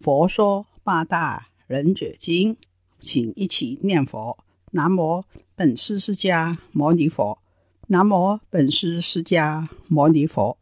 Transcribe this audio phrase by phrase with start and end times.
[0.00, 2.56] 佛说八大人觉经，
[3.00, 4.38] 请一起念佛。
[4.70, 5.24] 南无
[5.56, 7.38] 本师释迦牟尼佛，
[7.88, 10.56] 南无本师释迦牟尼佛，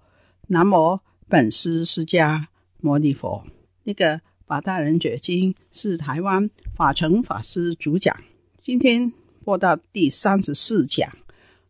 [0.46, 2.46] 南无本师释迦
[2.80, 3.44] 牟尼佛。
[3.82, 8.16] 那个《八大人觉经》是台湾法成法师主讲，
[8.62, 9.12] 今天
[9.44, 11.10] 播到第三十四讲，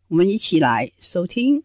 [0.08, 1.64] 我们一起来收听。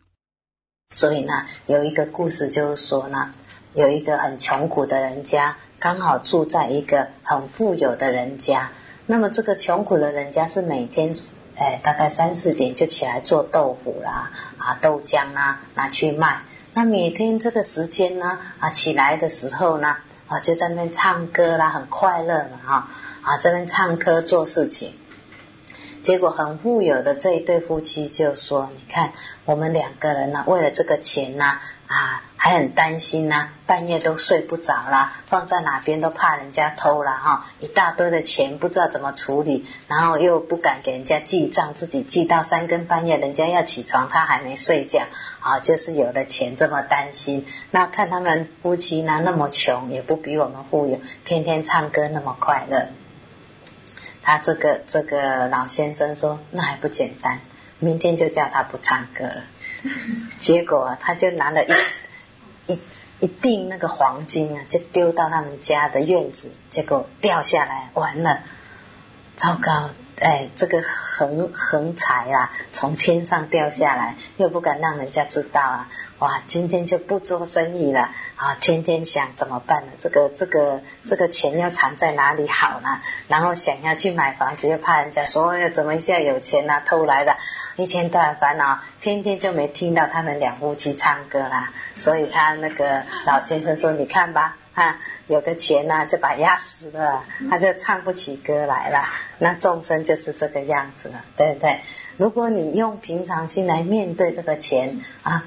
[0.95, 1.31] 所以呢，
[1.67, 3.35] 有一个故事，就是说呢，
[3.75, 5.55] 有一个很穷苦的人家。
[5.81, 8.69] 刚好住在一个很富有的人家，
[9.07, 11.11] 那么这个穷苦的人家是每天，
[11.59, 14.29] 哎，大概三四点就起来做豆腐啦，
[14.59, 16.41] 啊，豆浆啊，拿去卖。
[16.75, 22.87] 那每天这个时间呢，啊，起来的时候呢，啊，就在那唱歌啦，很快乐嘛，哈，
[23.23, 24.93] 啊，在那唱歌做事情。
[26.03, 29.13] 结果很富有的这一对夫妻就说：“你看，
[29.45, 31.45] 我们两个人呢，为了这个钱呢，
[31.87, 45.03] 啊。”还很担心呐，半夜都睡不着啦，放在哪边都怕人家偷了哈，一大堆的钱不知道怎么处理，然后又不敢给人家记账，自己记到三更半夜，人家要起床他还没睡觉
[45.39, 47.45] 啊，就是有了钱这么担心。
[47.69, 52.87] 那看他们夫妻呢那么穷，也不比我们富有，天天唱歌那么快乐。
[54.23, 57.39] 他这个这个老先生说，那还不简单，
[57.77, 59.43] 明天就叫他不唱歌了。
[60.39, 61.69] 结果啊，他就拿了一。
[63.21, 68.39] 一定那个黄金啊，就丢到他们家的院子，结果掉下来，完了，
[69.35, 69.91] 糟糕。
[70.21, 75.89] 哎，这个横横财啊，从天上掉下来，又不敢让人家知道啊！
[76.19, 78.53] 哇，今天就不做生意了啊！
[78.61, 79.93] 天天想怎么办呢？
[79.99, 82.99] 这个这个这个钱要藏在哪里好呢？
[83.29, 86.83] 然后想要去买房子，又怕人家说要怎么一下有钱呢？
[86.85, 87.35] 偷来的，
[87.77, 91.71] 一天到晚烦恼，天天就没听到他们两夫妻唱歌啦。
[91.95, 99.05] 所以他那个老先生说：“你看吧。”啊，有的钱呢，就把压死了，他就唱不起歌来了。
[99.39, 101.79] 那众生就是这个样子了，对不对？
[102.17, 105.43] 如果你用平常心来面对这个钱啊。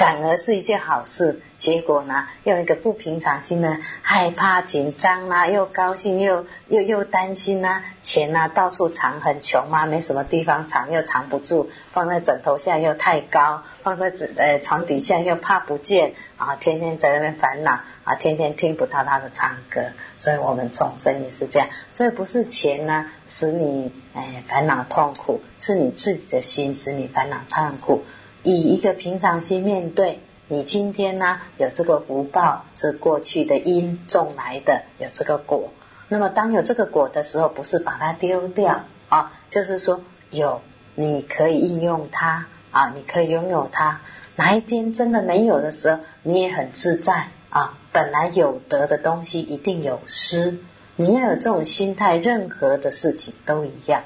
[0.00, 1.42] 反而是一件好事。
[1.58, 17.72] 结果呢，用一个不平常心呢，害怕、紧张啦，又高兴，又又又担心呐，钱呐到处藏，很穷嘛，没什么地方藏，又藏不住，放在枕头下又太高，放在呃床底下又怕不见啊，天天在那边烦恼
[18.04, 19.82] 啊，天天听不到他的唱歌。
[20.16, 28.02] 所以我们众生也是这样，所以不是钱呢使你哎烦恼痛苦，是你自己的心使你烦恼痛苦。
[28.42, 30.18] 以一个平常心面对
[30.48, 35.68] 你今天呢，有这个福报是过去的因种来的，有这个果。
[36.08, 40.00] 那么当有这个果的时候，不是把它丢掉啊，就是说
[40.30, 40.62] 有，
[40.94, 44.00] 你可以应用它啊，你可以拥有它。
[44.36, 47.76] 哪一天真的没有的时候，你也很自在啊。
[47.92, 50.56] 本来有得的东西一定有失，
[50.96, 54.02] 你要有这种心态，任何的事情都一样，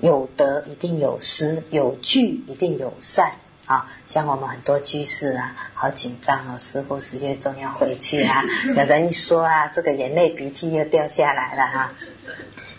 [0.00, 3.32] 有得一定有失，有聚一定有散。
[3.66, 6.58] 啊，像我们很多居士啊，好紧张啊！
[6.58, 8.44] 师傅十月中要回去啊，
[8.76, 11.92] 有人一说啊，这个眼泪鼻涕又掉下来了啊。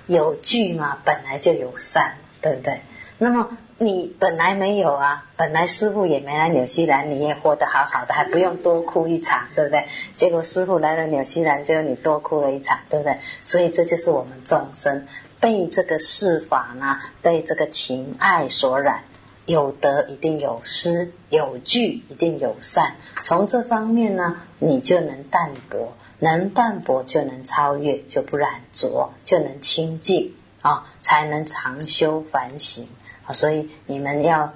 [0.05, 2.81] 有聚嘛，本来就有散，对不对？
[3.17, 9.87] 那么你本来没有啊，本来师傅也没来纽西兰，你也活得好好的，还不用多哭一场，对不对？
[10.17, 13.17] 结果师傅来了纽西兰，就你多哭了一场，对不对？
[13.43, 15.07] 所以这就是我们众生
[15.39, 19.01] 被这个世法呢，被这个情爱所染。
[19.45, 22.95] 有得一定有失，有聚一定有散。
[23.23, 32.87] 从这方面呢，你就能淡泊，能淡泊就能超越，就不染浊，就能清净啊，才能长修反省
[33.27, 33.33] 啊。
[33.33, 34.51] 所以你们要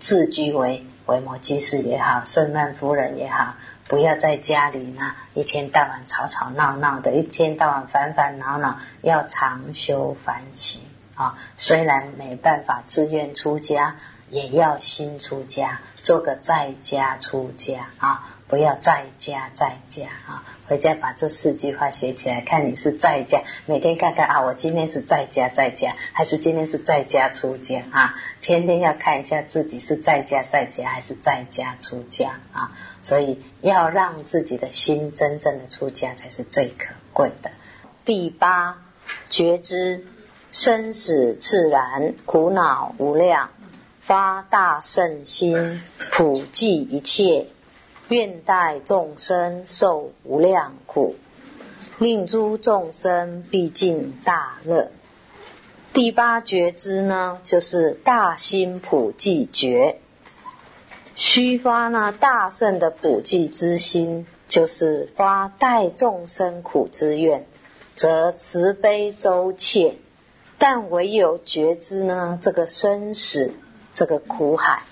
[0.00, 3.54] 自居为为摩居士也好，圣曼夫人也好，
[3.86, 10.82] 不要在家里呢一天到晚吵吵闹闹的，一天到晚烦烦恼恼，要常修反省
[11.14, 11.38] 啊。
[11.56, 13.94] 虽然没办法自愿出家。
[14.32, 18.34] 也要心出家，做个在家出家啊！
[18.48, 20.42] 不要在家在家啊！
[20.66, 28.14] 回家把这四句话写起来，看你是在家，每天看看啊，我今天是在家在家，还是今天是在家出家啊？
[28.40, 32.72] 天天要看一下自己是在家在家，还是在家出家啊？
[33.02, 37.50] 所以要让自己的心真正的出家，才是最可贵的。
[38.06, 38.78] 第八，
[39.28, 40.06] 觉知
[40.52, 43.50] 生死自然，苦恼无量。
[44.04, 47.46] 发大圣心，普济一切，
[48.08, 51.14] 愿代众生受无量苦，
[52.00, 54.90] 令诸众生毕竟大乐。
[55.92, 59.98] 第八觉知呢，就是大心普济觉。
[61.14, 67.46] 须发呢，大圣的普济之心，就是发代众生苦之愿，
[67.94, 69.94] 则慈悲周切。
[70.58, 73.52] 但唯有觉知呢，这个生死。
[73.94, 74.82] 这个苦海，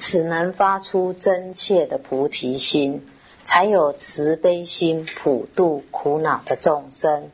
[0.00, 3.06] 使能发出真切的菩提心，
[3.44, 7.30] 才有慈悲心普度苦恼的众生。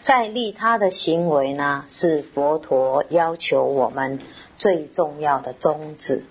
[0.00, 4.18] 在利他的行为呢，是佛陀要求我们
[4.56, 6.24] 最重要的宗旨。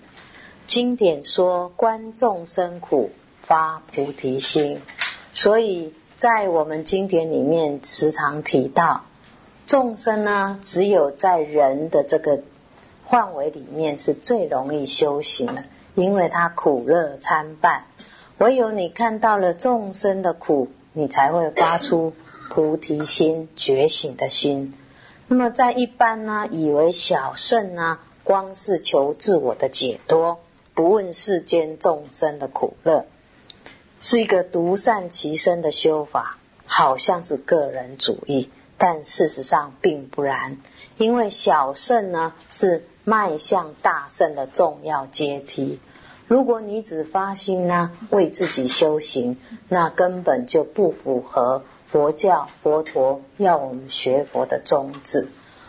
[0.66, 3.10] 经典说：“观众生苦，
[3.42, 4.80] 发菩提心。”
[5.32, 9.04] 所以在我们经典里面时常提到，
[9.66, 12.40] 众生呢，只有在人的这个。
[13.10, 15.64] 范围里面是最容易修行的，
[15.96, 17.84] 因为它苦乐参半。
[18.38, 22.12] 唯有你看到了众生的苦，你才会发出
[22.50, 24.74] 菩提心、觉醒的心。
[25.26, 30.38] 那么在一般呢，以为小圣呢，光是求自我的解脱，
[30.74, 33.04] 不问世间众生的苦乐，
[33.98, 40.58] 是一个独善其身的修法，好像是个人主义，但事实上并不然，
[40.96, 42.84] 因为小圣呢是。
[43.04, 45.80] 迈向大圣的重要阶梯。
[46.26, 49.36] 如果你只发心呢，为自己修行，
[49.68, 55.28] 那根本就不符合佛教佛陀要我们学佛的宗旨。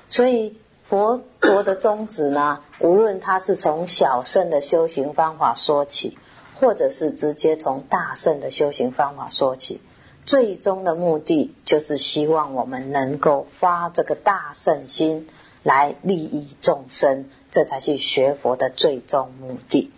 [0.10, 0.58] 所以，
[0.88, 6.18] 佛陀的宗旨呢，无论他是从小圣的修行方法说起，
[6.60, 9.82] 或者是直接从大圣的修行方法说起，
[10.26, 15.28] 最终的目的就是希望我们能够发这个大圣心。
[15.64, 19.92] 来利益众生，这才是学佛的最终目的。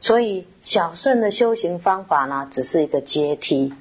[0.00, 3.74] 所以，小圣的修行方法呢，只是一个阶梯。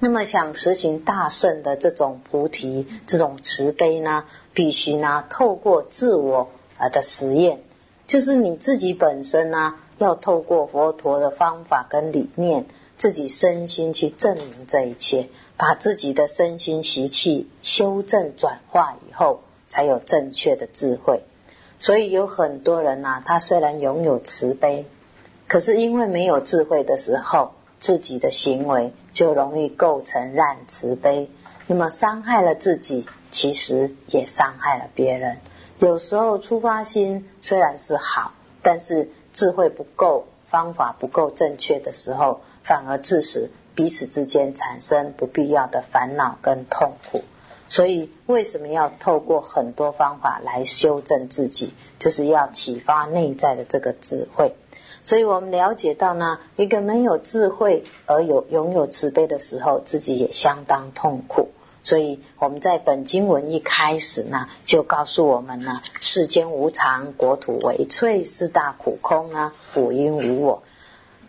[0.00, 4.24] 那么，想实行大圣的这种菩提、这种慈悲呢，
[4.54, 6.48] 必须呢，透过自我
[6.78, 7.60] 啊的实验，
[8.06, 12.64] 就是你自己本身呢，要透过佛陀的方法跟理念，
[12.96, 19.40] 自己身心去证明这一切，把自己的身心习气修正转化以后。
[19.68, 21.22] 才有正确的智慧，
[21.78, 24.86] 所以有很多人呐，他虽然拥有慈悲，
[25.46, 31.30] 可是因为没有智慧的时候，自己的行为就容易构成滥慈悲，
[31.66, 35.36] 那么伤害了自己，其实也伤害了别人。
[35.78, 38.32] 有时候出发心虽然是好，
[38.62, 47.20] 但是智慧不够，方法不够正确的时候，反而致使彼此之间产生不必要的烦恼跟痛苦。
[47.68, 51.74] 所以，为什么要透过很多方法来修正自己？
[51.98, 54.54] 就是要启发内在的这个智慧。
[55.04, 61.48] 所以我们了解到呢，一个没有智慧而有拥有慈悲的时候，自己也相当痛苦。
[61.82, 70.62] 所以我们在本经文一开始呢，就告诉我们呢：世间无常，国土为脆，四大苦空啊，五因无我。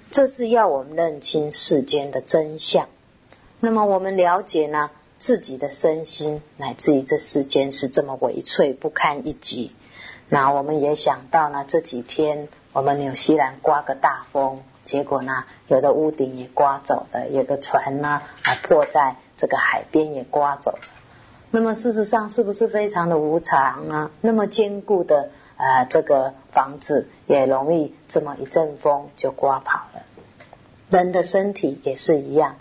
[0.09, 2.87] 这是要我们认清世间的真相。
[3.59, 4.89] 那么我们了解呢？
[5.19, 9.75] 自己的身心，乃至于这世间是这么微脆不堪一击。
[10.29, 20.83] 那我们也想到呢，这几天我们纽西兰刮个大风，结果呢，有的屋顶也刮走了，有的船呢还破在这个海边也刮走了。
[21.51, 24.09] 那么事实上是不是非常的无常呢？
[24.21, 30.01] 那么坚固的啊这个房子也容易这么一阵风就刮跑了，
[30.89, 32.55] 人的身体也是一样。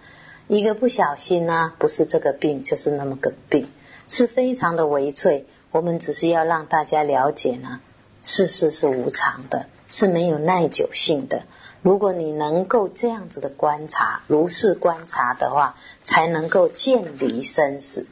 [0.51, 3.69] 一个不小心呢，不是这个病，就是那么个病，
[4.07, 5.45] 是非常的危脆。
[5.73, 7.81] 我们只是要让大家了解呢，
[8.23, 11.43] 世事是无常的，是没有耐久性的。
[11.83, 18.07] 如果你能够这样子的观察，如是观察的话，才能够渐离生死。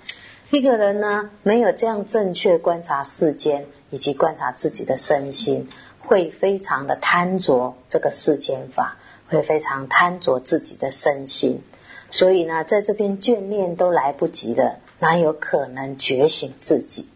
[0.51, 11.63] 一个人呢，没有这样正确观察世间，以及观察自己的身心，会非常的贪着这个世间法，会非常贪着自己的身心。
[12.11, 17.09] 所以呢，在这边眷恋都来不及了，哪有可能觉醒自己？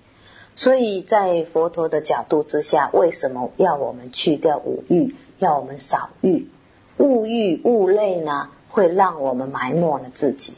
[0.56, 6.48] 所以在佛陀的角度之下，为什么要我们去掉五欲，要我们少欲？
[6.98, 10.54] 物欲、物累呢，会让我们埋没了自己。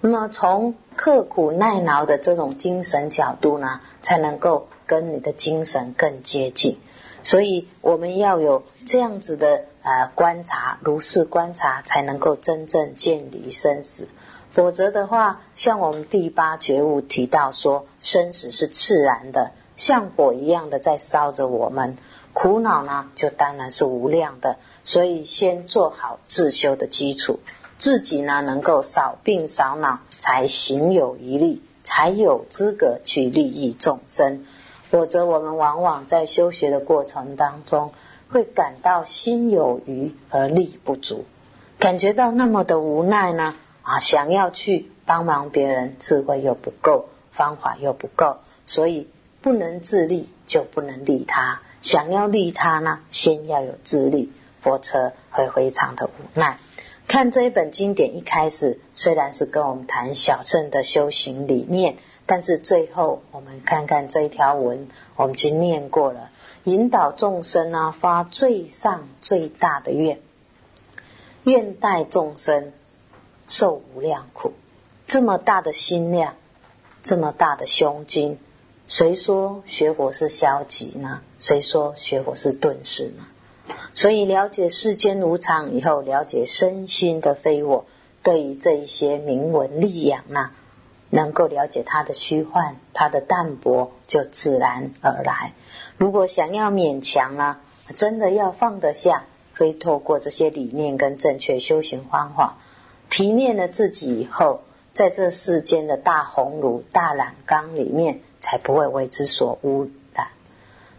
[0.00, 6.78] 那么，从刻苦耐劳的这种精神角度呢，才能够跟你的精神更接近。
[7.24, 14.06] 所以我们要有这样子的呃观察，如是观察才能够真正见离生死。
[14.52, 21.96] 否则的话，像我们第八觉悟提到说，生死是自然的，像火一样的在烧着我们。
[22.34, 24.56] 苦恼呢，就当然是无量的。
[24.84, 27.40] 所以先做好自修的基础，
[27.78, 34.44] 自己呢能够少病少恼，才行有一力，才有资格去利益众生。
[34.94, 37.90] 否则，我们往往在修学的过程当中，
[38.28, 41.24] 会感到心有余而力不足，
[41.80, 43.56] 感觉到那么的无奈呢。
[43.82, 48.36] 啊，想要去帮忙别人，智慧又不够，方法又不够，
[48.66, 49.08] 所以
[49.42, 51.60] 不能自立就不能利他。
[51.82, 54.30] 想要利他呢，先要有自立，
[54.62, 56.58] 否则会非常的无奈。
[57.08, 61.96] 看这一本经典一开始，虽然是跟我们谈小乘的修行理念。
[62.26, 66.30] 但是最后，我们看看这一条文，我们已经念过了。
[66.64, 70.20] 引导众生啊，发最上最大的愿，
[71.44, 72.72] 愿代众生
[73.48, 74.52] 受无量苦。
[75.06, 76.36] 这么大的心量，
[77.02, 78.38] 这么大的胸襟，
[78.88, 81.20] 谁说学佛是消极呢？
[81.40, 83.26] 谁说学佛是顿失呢？
[83.92, 87.84] 所以了解世间无常以后，了解身心的非我，
[88.22, 90.50] 对于这一些名文利养呢？
[91.14, 95.52] 能够了解他的虚幻，他的淡泊就自然而然。
[95.96, 97.60] 如果想要勉强啊，
[97.94, 99.22] 真的要放得下，
[99.54, 102.56] 可以透过这些理念跟正确修行方法，
[103.10, 110.26] 提炼了自己以后，在这世间的大红炉、大染缸里面，才不会为之所污染。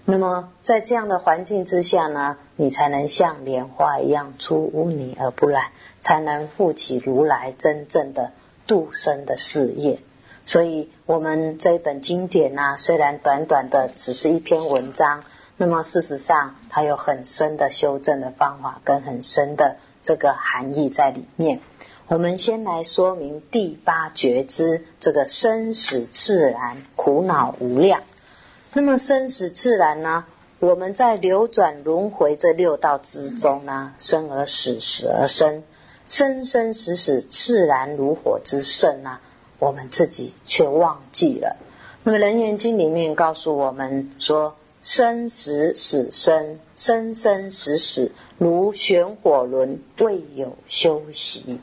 [0.06, 5.66] 那么，在这样的环境之下呢，你才能像莲花一样出污泥而不染，
[6.00, 8.32] 才能负起如来真正的
[8.66, 10.00] 度生的事业。
[10.46, 15.24] 所以，我们这一本经典呢，虽然短短的只是一篇文章，
[15.58, 21.60] 那么事实上它有很深的修正的方法跟很深的这个含义在里面。
[22.08, 28.04] 我们先来说明第八觉知这个生死自然苦恼无量。
[28.74, 30.26] 那么生死自然呢？
[30.60, 35.64] 我们在流转轮回这六道之中呢，生而死，死而生，
[36.08, 39.22] 生生死死，自然如火之盛啊。
[39.66, 41.56] 我们自己却忘记了。
[42.04, 44.54] 那么《楞严经》里面告诉我们说
[44.84, 51.60] ：“生死死生，生生死死，如旋火轮，未有休息。”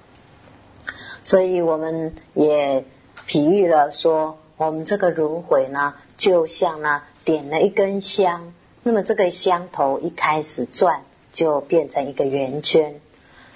[1.23, 2.85] 所以我们也
[3.27, 8.53] 比喻了说，我们这个轮回呢，就像呢点了一根香。
[8.83, 12.97] 那么这个香头一开始转，就变成一个圆圈。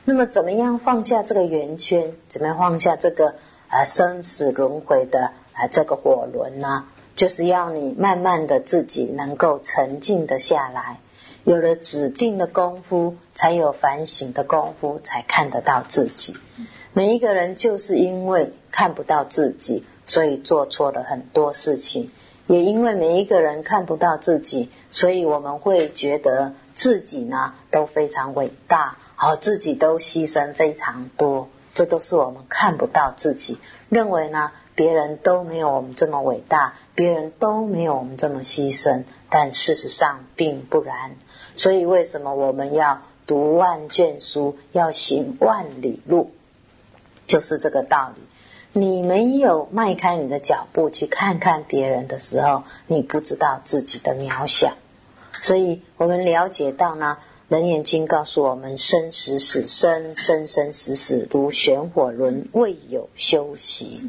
[0.04, 2.12] 那么怎么样放下这个圆圈？
[2.28, 3.34] 怎么样放下这个？
[3.68, 11.00] 而生死轮回的啊，这个火轮呢，就是要你慢慢的自己能够沉静的下来，
[11.44, 16.34] 有了指定的功夫，才有反省的功夫，才看得到自己。
[16.92, 22.06] 每一个人就是因为看不到自己，所以做错了很多事情；，
[22.46, 31.48] 也因为每一个人看不到自己，所以我们会觉得自己呢都非常伟大，好自己都牺牲非常多。
[31.76, 33.58] 这都是我们看不到自己，
[33.90, 41.10] 认为呢，别人都没有我们这么伟大，别人都没有我们这么牺牲，但事实上并不然。
[41.54, 46.30] 所以，为什么我们要读万卷书，要行万里路，
[47.26, 48.22] 就是这个道理。
[48.72, 54.72] 你没有迈开你的脚步去看看别人的时候，你不知道自己的渺小。
[55.42, 57.18] 所以我们了解到呢。
[57.48, 64.02] 楞严经告诉我们：生死死生，生生死死如旋火轮，未有休息。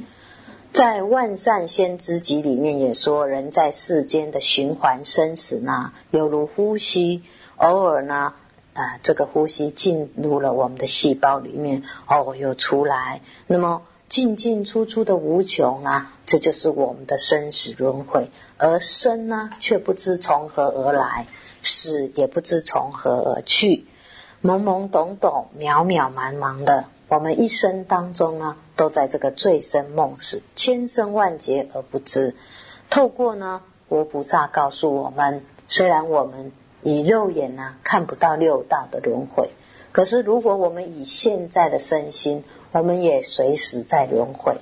[0.74, 7.22] 在万善先知集里面也说，人在世间的循环生死呢，犹如呼吸，
[7.58, 8.34] 偶尔呢，
[8.74, 18.32] 啊，这个呼吸进入了我们的细胞里面，哦，又出来，那么进进出出的无穷啊，这就是我们的生死轮回。
[18.58, 21.28] 而生呢，却不知从何而来。
[21.68, 23.86] 死也不知从何而去，
[24.42, 32.34] 懵懵懂懂、渺渺茫茫的，我们一生当中呢，都在这个醉生梦死、千生万劫而不知。
[32.90, 39.50] 透过呢，佛菩萨告诉我们，虽然我们以肉眼呢看不到六道的轮回，
[39.92, 44.62] 可是如果我们以现在的身心，我们也随时在轮回。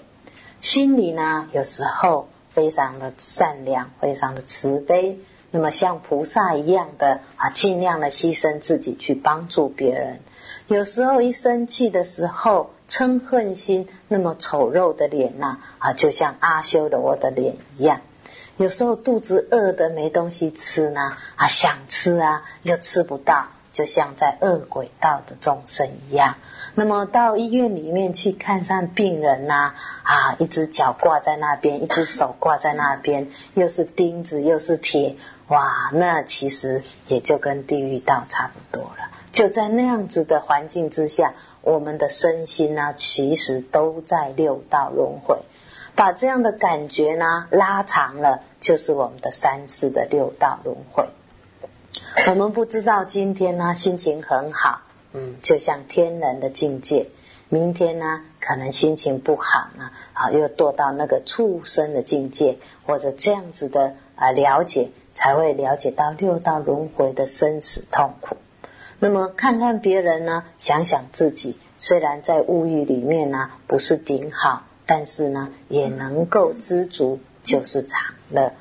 [0.61, 5.19] 心里呢，有时候非常的善良，非常的慈悲。
[5.55, 10.19] 那么像菩萨一样的啊，尽量的牺牲自己去帮助别人。
[10.67, 18.01] 有时候一生气的时候，嗔恨心那么丑陋的脸呐啊，就像阿修罗的脸一样。
[18.57, 20.99] 有时候肚子饿得没东西吃呢
[21.37, 26.35] 啊，想吃啊又吃不到，就像在饿鬼道的众生一样。
[26.77, 35.15] 那么到医院里面去看上病人呐啊，一只脚挂在那边，一只手挂在那边，又是钉子又是铁。
[35.49, 39.11] 哇，那其实也就跟地狱道差不多了。
[39.31, 45.37] 就在那样子的环境之下，我们的身心呢，其实都在六道轮回。
[45.95, 51.07] 把这样的感觉呢拉长了，就是我们的三世的六道轮回。
[52.29, 54.81] 我们不知道今天呢心情很好，
[55.13, 57.05] 嗯，就像天人的境界；
[57.49, 64.89] 明天呢可能心情不好呢，啊，又堕到那个畜生的境界，或者这样子的啊了解。
[65.15, 68.35] 才会了解到六道轮回的生死痛苦。
[68.99, 71.57] 那么看看别人呢，想想自己。
[71.77, 78.53] 虽然在物欲里面呢不是顶好，但是呢也能够知足就是常乐。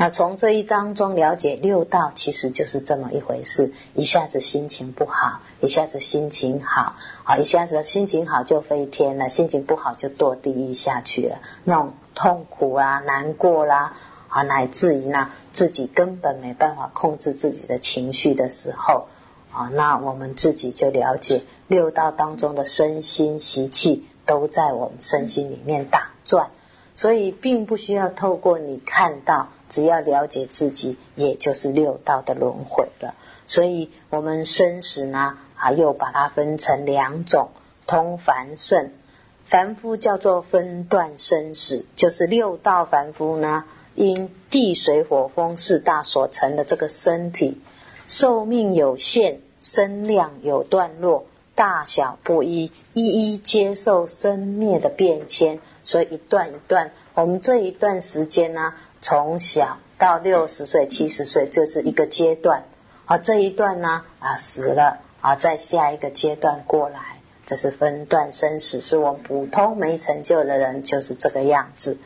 [0.00, 3.72] 那从这一当中了解六道，其实就是这么一回事。
[3.94, 11.38] 一下子心情不好，一下子心情好啊，一下子心情好就飞天了，心情不好就堕地狱下去了。
[11.64, 13.96] 那种痛苦啊，难过啦。
[14.28, 19.06] 啊，乃至于呢，自己根本没办法控制自己的情绪的时候，
[19.52, 26.50] 啊，那我们自己就了解六道当中的身心习气都在我们身心里面打转，
[26.94, 33.14] 所以并不需要透过你看到，只要了解自己，也就是六道的轮回了。
[33.46, 37.48] 所以，我们生死呢，啊，又把它分成两种：
[37.86, 38.90] 通凡圣，
[39.46, 43.64] 凡夫叫做分段生死，就是六道凡夫呢。
[43.98, 47.60] 因地水火风四大所成的这个身体，
[48.06, 51.24] 寿命有限，身量有段落，
[51.56, 62.66] 大小不一，一一接受生灭的变迁，所以一段一段，我们这一段时间呢，从小到六十岁、七十岁，这是一个阶段，
[63.04, 71.98] 啊，这一段呢，啊，死了啊，在下一个阶段过来，这是分段生死，是我们普通没成就的人就是这个样子。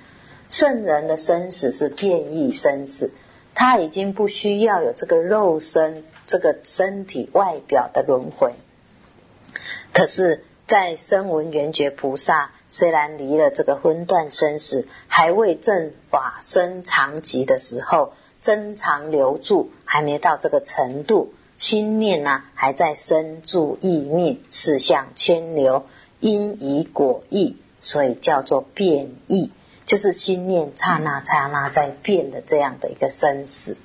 [0.49, 3.11] 圣人的生死是变异生死，
[3.55, 8.55] 他已经不需要有这个肉身、这个身体外表的轮回。
[9.93, 25.85] 可是，在声闻缘觉菩萨虽然离了这个昏断生死，还未证法身长吉的时候，真常留住还没到这个程度，心念呢还在生住意灭，四相牵留，
[26.21, 29.51] 因以果意，所以叫做变异。
[29.93, 33.77] 就是心念刹那刹那在变的这样的一个生死，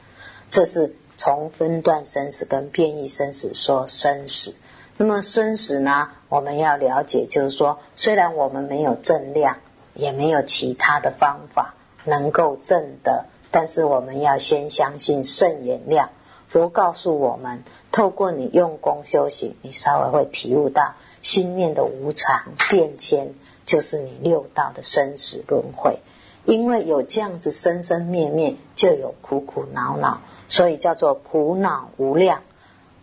[0.50, 4.56] 这是从分段生死跟变异生死说生死。
[4.96, 9.58] 那么生死呢，我们要了解，就是说，虽然我们没有正量，
[9.96, 11.74] 也没有其他的方法
[12.06, 16.12] 能够正得，但是我们要先相信圣言量。
[16.48, 23.34] 佛告诉我们，透过你用功修行，你稍微会体悟到心念的无常变迁。
[23.68, 26.00] 就是你六道的生死轮回，
[26.46, 32.42] 因为有这样子生生灭灭，就有苦苦恼恼，所以叫做苦恼无量。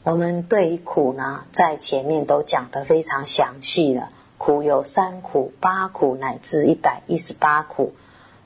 [0.05, 7.93] 我们对于苦呢，在前面都讲得非常详细了，苦有三苦、八苦乃至一百一十八苦；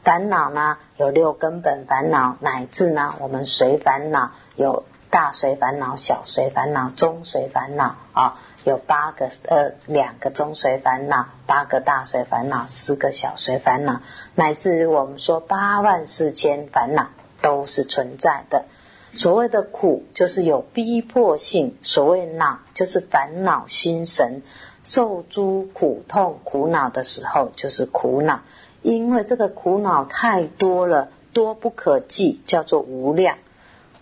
[0.02, 8.40] 烦恼呢，有六根本烦恼乃至呢，我们随烦恼有大随烦恼、小随烦恼、中随烦恼啊。
[8.68, 14.02] 有八个，呃，两个中随烦恼，八个大随烦恼，四个小随烦恼，
[14.34, 17.08] 乃至于我们说八万四千烦恼
[17.40, 18.66] 都是存在的。
[19.14, 24.42] 所谓的苦，就是有逼迫性；所谓恼，就是烦恼心神
[24.84, 28.42] 受诸苦痛苦恼的时候，就是苦恼。
[28.82, 33.38] 因为这个苦恼太多了，多不可计，叫做无量。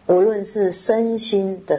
[0.06, 1.78] 无论是身心的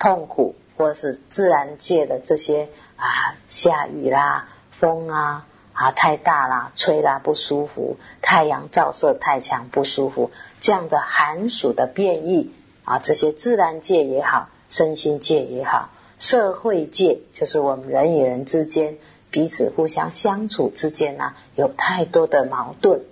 [0.00, 0.56] 痛苦。
[0.76, 10.30] 或是自然界的这些啊，下雨啦，风啊啊太大啦、吹啦不舒服，太阳照射太强不舒服。
[10.60, 12.52] 这样的寒暑的变异
[12.84, 18.96] 啊，这些自然界也好，身心界也好，社会界就是我们人与人之间
[19.30, 23.04] 彼此互相相处之间呢，有太多的矛盾，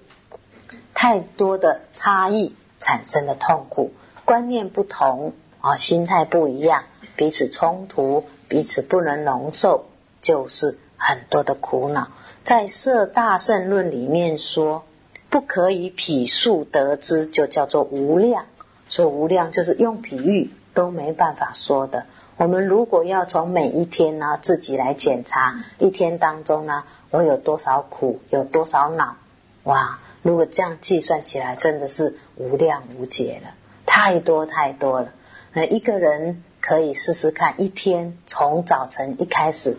[0.94, 3.92] 太多的差异产生的痛苦，
[4.24, 6.84] 观念不同啊，心态不一样。
[7.16, 9.84] 彼此冲突，彼此不能容受，
[10.20, 12.08] 就是很多的苦恼。
[12.42, 14.84] 在《色大圣论》里面说，
[15.28, 18.46] 不可以匹数得知，就叫做无量。
[18.88, 22.06] 说无量就是用比喻都没办法说的。
[22.38, 29.16] 我们如果要从每一天呢自己来检查，一天当中呢我有多少苦，有多少恼，
[29.64, 30.00] 哇！
[30.22, 33.50] 如果这样计算起来，真的是无量无解了，
[33.86, 35.12] 太多太多了。
[35.52, 36.42] 那一个人。
[36.62, 39.76] 可以试试看，一天从早晨一开始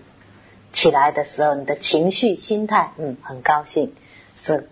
[0.74, 3.93] 起来的时候，你的情绪、心态，嗯，很高兴，
[4.36, 4.67] 是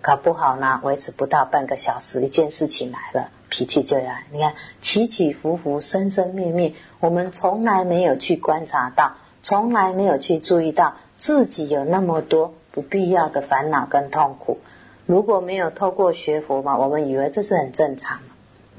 [0.00, 4.24] 搞不好呢，维持不到半个小时，一件事情来了，脾气就来。
[4.32, 14.58] 你看起起伏伏、生生灭灭，我们从来没有去观察到，从来没有去注意到自己有那么多不必要的烦恼跟痛苦。
[15.04, 18.20] 如果没有透过学佛嘛，我们以为这是很正常。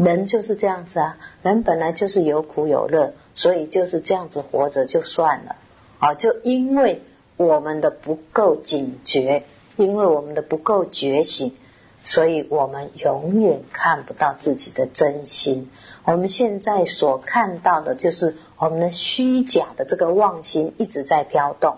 [0.04, 5.56] 人就是这样子啊，人本来就是有苦有乐，所以就是这样子活着就算了。
[6.00, 6.14] 啊。
[6.16, 7.04] 就因为
[7.38, 9.44] 我们的不够警觉，
[9.78, 11.56] 因为我们的不够觉醒，
[12.04, 15.70] 所以我们永远看不到自己的真心。
[16.06, 21.78] 我们现在所看到的就是我们的虚假的这个妄心一直在飘动。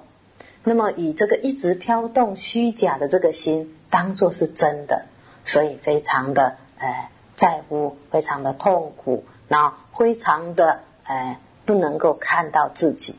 [0.63, 5.03] 那么以这个一直飘动虚假的这个心当做是真的，
[5.43, 7.09] 所以非常的哎。
[7.35, 13.15] 在乎非常的痛苦，然后非常的哎，不能够看到自己，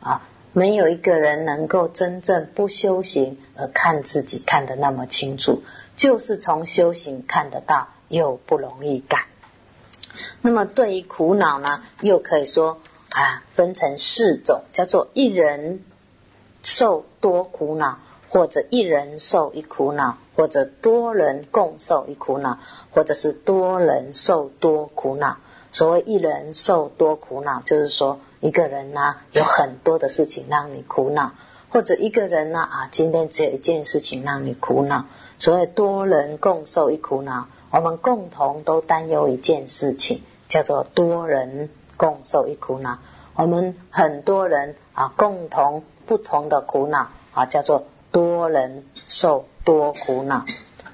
[0.00, 5.62] 啊，没有一个人能够真正不修行而看自己看得那么清楚，
[5.96, 9.26] 就是从修行看得到又不容易改。
[10.40, 15.82] 那么对于苦恼呢，又可以说啊，分成四种，叫做一人
[16.62, 17.98] 受多苦恼。
[18.30, 22.58] 或者一人受一苦恼，或者多人共受一苦恼，
[22.92, 25.38] 或者是多人受多苦恼。
[25.70, 31.32] 所谓一人受多苦恼，就是说一个人呢有很多的事情让你苦恼，
[31.70, 35.06] 或者一个人呢啊，今天只有一件事情让你苦恼。
[35.38, 42.98] 所谓多人共受一苦恼，我们共同都担忧一件事情，叫做多人共受一苦恼。
[43.34, 47.86] 我们很多人啊，共同不同的苦恼啊，叫做。
[48.10, 50.44] 多人受多苦恼，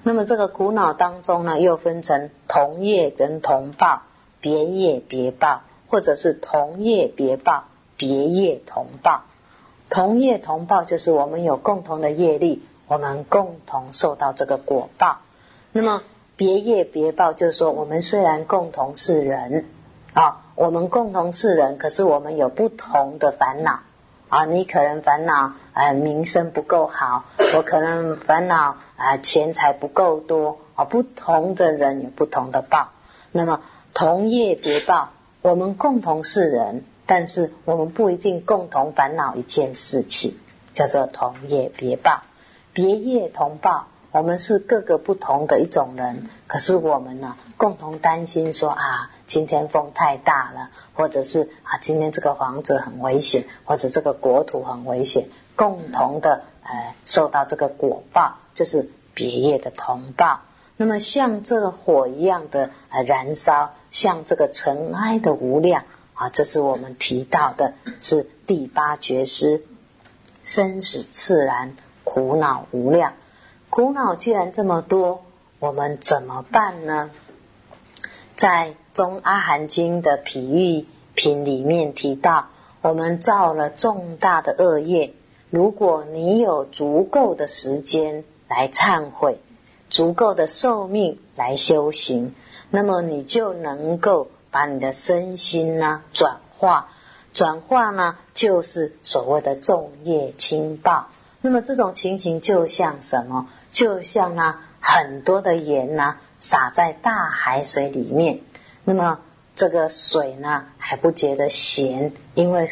[0.02, 4.02] 那么这个苦恼当中呢，又分成同业跟同报、
[4.40, 7.64] 别业别报，或者是同业别报、
[7.96, 9.22] 别业同报、
[9.90, 15.18] 同业同报，就是我们有共同的业力，我们共同受到这个果报。
[15.70, 16.02] 那么
[16.36, 19.66] 别业别报，就是说我们虽然共同是人，
[20.14, 23.80] 啊，我们共同是人，可是我们有不同的烦恼，
[24.28, 25.52] 啊，你可能烦恼。
[25.74, 27.24] 呃，名声不够好，
[27.56, 30.84] 我可能烦恼啊，钱财不够多啊。
[30.84, 32.90] 不同的人有不同的报，
[33.32, 33.60] 那么
[33.92, 35.10] 同业别报，
[35.42, 40.38] 我们共同是人，但是我们不一定共同烦恼一件事情，
[40.74, 42.22] 叫做同业别报。
[42.72, 49.10] 别业同报，我们是各个不同的一种人，可是我们呢，共同担心说啊。
[49.26, 60.40] 今天风太大了，或者是啊，今天这个房子很危险，或者这个国土很危险，共同的呃受到这个果报，就是别业的同报。
[60.76, 65.84] 那么像这个火一样的呃燃烧，像这个尘埃的无量
[66.14, 69.62] 啊，这是我们提到的是第八觉师，
[70.42, 73.14] 生死自然苦恼无量，
[73.70, 75.22] 苦恼既然这么多，
[75.60, 77.10] 我们怎么办呢？
[78.36, 85.14] 在中阿含经的比喻品里面提到，我们造了重大的恶业。
[85.50, 89.40] 如果你有足够的时间来忏悔，
[89.90, 92.36] 足够的寿命来修行，
[92.70, 96.88] 那么你就能够把你的身心呢转化。
[97.32, 101.08] 转化呢，就是所谓的重业轻报。
[101.40, 103.48] 那么这种情形就像什么？
[103.72, 108.38] 就像呢，很多的盐呢撒在大海水里面。
[108.86, 109.20] 那么
[109.56, 112.68] 这个水呢还不觉得咸，因为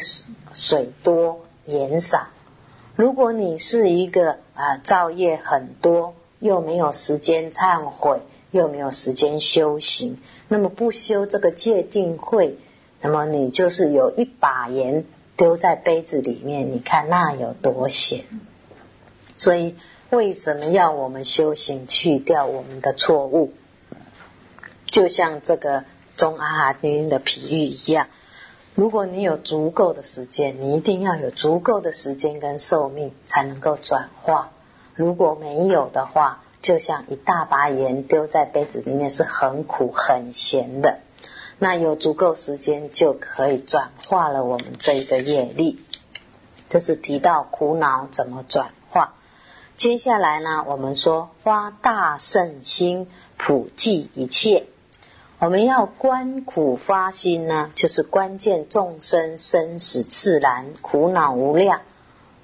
[0.53, 2.27] 水多盐少。
[2.95, 8.19] 如果你是一个啊造业很多，又没有时间忏悔，
[8.51, 12.57] 又没有时间修行，那么不修这个戒定慧，
[13.01, 18.25] 那么你就是有一把盐丢在杯子里面，你看那有多咸。
[19.37, 19.75] 所以
[20.11, 23.53] 为什么要我们修行去掉我们的错误？
[24.85, 25.85] 就像这个。
[26.15, 28.07] 中阿哈丁的比喻一样，
[28.75, 34.51] 如果你有足够的时间，你一定要有足够的时间跟寿命才能够转化。
[34.95, 40.99] 如果没有的话，就像一大把盐丢在杯子里面，是很苦很咸的。
[41.57, 44.43] 那有足够时间就可以转化了。
[44.43, 45.83] 我们这一个业力，
[46.69, 49.15] 这是提到苦恼怎么转化。
[49.77, 54.67] 接下来呢，我们说发大圣心，普济一切。
[55.45, 61.81] 我们要观苦发心呢，就是关键众生生死自然苦恼无量，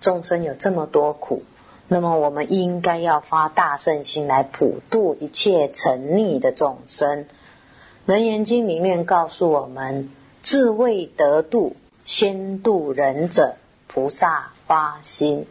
[0.01, 1.43] 众生有这么多苦，
[1.87, 7.23] 那么我们应该要发大圣心来普度一切沉溺的众生。
[8.05, 10.09] 《楞严经》里面告诉我们：
[10.43, 13.55] 自为得度，先度人者，
[13.87, 15.45] 菩萨发心。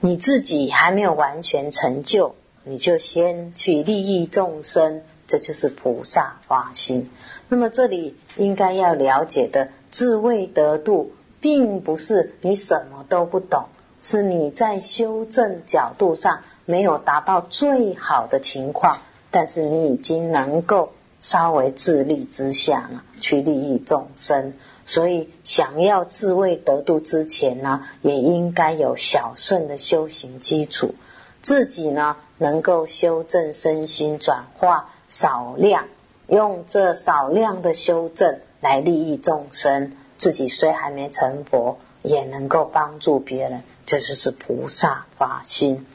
[0.00, 5.00] 你自己还没有完全成就，你就先去利益众生。
[5.26, 7.10] 这就是菩萨发心。
[7.48, 13.66] 那么这里应该要了解的，自位得度，并不是你什么都不懂，
[14.02, 18.98] 是你在修正角度上没有达到最好的情况，
[19.30, 24.52] 但是你已经能够稍微自利之下了，去利益众生。
[24.88, 30.94] 所以想要自位得度之前呢，也应该有小圣的修行基础，
[31.42, 34.92] 自己呢能够修正身心转化。
[35.08, 35.88] 少量
[36.26, 45.86] 用这少量的修正来利益众生，自己虽还没成佛，也能够帮助别人，这就是菩萨发心。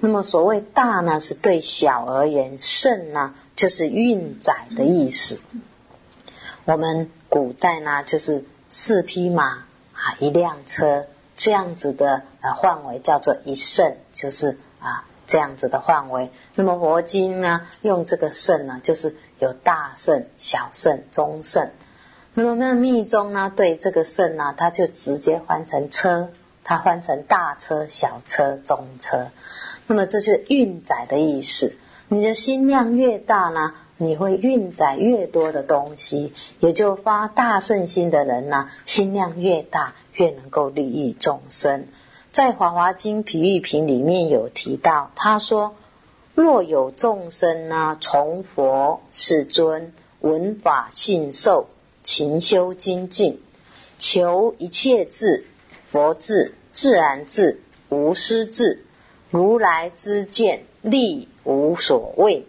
[0.00, 5.40] 那么所谓大呢，是对小而言；盛呢，就是运载的意思。
[6.66, 9.64] 我们古代呢，就是四匹马啊，
[10.20, 11.06] 一辆车
[11.38, 14.58] 这样子的呃范围叫做一盛，就是。
[15.28, 21.72] 这样子的范围，那么佛经呢，用这个肾呢，就是有大肾、小肾、中肾。
[22.32, 26.30] 那么那密宗呢，对这个肾呢，它就直接换成车，
[26.64, 29.28] 它换成大车、小车、中车。
[29.86, 31.74] 那么这就是运载的意思。
[32.08, 36.32] 你的心量越大呢，你会运载越多的东西。
[36.58, 41.84] 也就发大胜心的人呢，心量越大，越能够利益众生。
[42.38, 45.74] 在《华华经·皮玉平》里面有提到，他说
[46.36, 51.66] ：“若有众生呢，从佛世尊闻法信受，
[52.04, 53.42] 勤修精进，
[53.98, 55.46] 求一切智、
[55.90, 58.84] 佛智、自然智、无私智，
[59.32, 62.46] 如来之见力无所谓，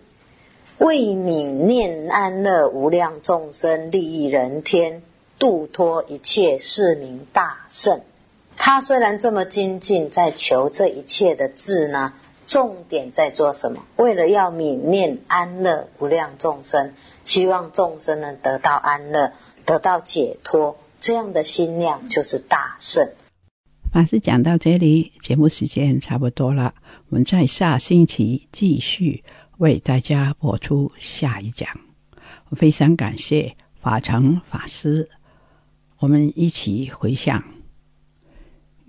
[0.77, 5.01] 为泯念安乐无量众生，利益人天，
[5.39, 8.01] 度脱一切世民大圣。”
[8.59, 12.13] 他虽然这么精进，在求这一切的智呢，
[12.45, 13.85] 重点在做什么？
[13.95, 16.93] 为了要泯念安乐无量众生，
[17.23, 19.31] 希望众生能得到安乐，
[19.65, 23.09] 得到解脱，这样的心量就是大圣。
[23.93, 26.75] 法师讲到这里，节目时间差不多了，
[27.07, 29.23] 我们在下星期继续
[29.57, 31.69] 为大家播出下一讲。
[32.49, 35.09] 我非常感谢法成法师，
[35.99, 37.58] 我们一起回想。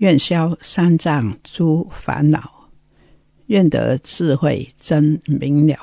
[0.01, 2.67] 愿消三障诸烦恼，
[3.47, 5.77] 愿得智慧真明了。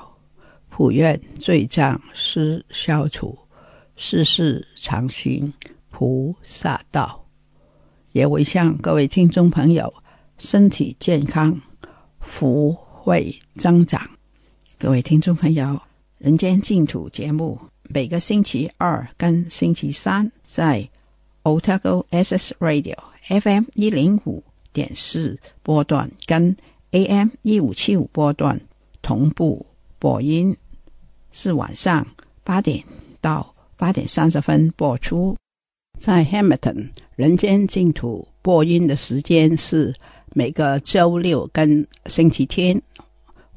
[0.68, 3.38] 普愿罪障失消除，
[3.94, 5.52] 世世常行
[5.90, 7.24] 菩萨道。
[8.10, 9.92] 也为向各位听众朋友
[10.36, 11.56] 身体健康、
[12.18, 14.04] 福慧增长。
[14.80, 15.80] 各位听众朋友，
[16.18, 20.88] 人间净土节目每个星期二跟星期三在
[21.44, 22.96] Otago S S Radio。
[23.28, 26.56] FM 一零五点四波段跟
[26.92, 28.58] AM 一五七五波段
[29.02, 29.66] 同步
[29.98, 30.56] 播音，
[31.30, 32.06] 是晚上
[32.42, 32.82] 八点
[33.20, 35.36] 到八点三十分播出。
[36.00, 39.94] 在 Hamilton 人间净土播音的时间是
[40.32, 42.80] 每个周六跟星期天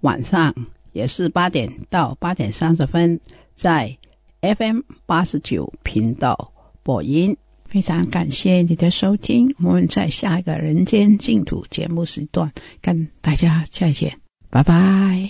[0.02, 0.54] 晚上，
[0.92, 3.18] 也是八点到八点三十分，
[3.56, 3.96] 在
[4.42, 6.52] FM 八十九频道
[6.84, 7.34] 播音。
[7.71, 12.51] 非常感谢你的收听，我们在下一个人间净土节目时段
[12.81, 14.19] 跟大家再见，
[14.51, 15.29] 拜拜。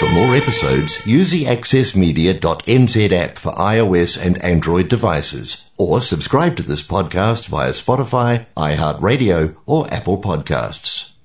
[0.00, 6.62] For more episodes, use the accessmedia.nz app for iOS and Android devices, or subscribe to
[6.62, 11.11] this podcast via Spotify, iHeartRadio, or Apple Podcasts.